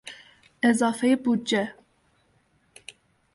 [0.63, 1.73] اضافه بودجه